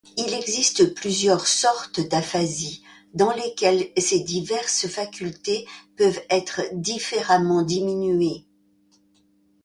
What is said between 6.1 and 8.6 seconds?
être différemment diminuées.